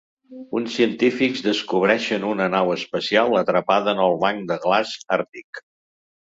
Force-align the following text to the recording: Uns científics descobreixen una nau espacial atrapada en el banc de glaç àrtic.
Uns 0.59 0.71
científics 0.77 1.43
descobreixen 1.47 2.25
una 2.29 2.47
nau 2.53 2.71
espacial 2.77 3.37
atrapada 3.43 3.95
en 3.95 4.03
el 4.07 4.17
banc 4.25 4.49
de 4.53 4.59
glaç 4.65 4.97
àrtic. 5.21 5.63